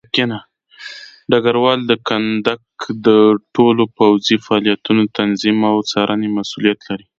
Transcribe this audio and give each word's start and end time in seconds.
ډګروال 1.31 1.79
د 1.89 1.91
کندک 2.07 2.61
د 3.07 3.07
ټولو 3.55 3.83
پوځي 3.97 4.35
فعالیتونو 4.45 5.01
د 5.05 5.09
تنظیم 5.19 5.57
او 5.71 5.77
څارنې 5.91 6.27
مسوولیت 6.37 6.79
لري. 6.89 7.05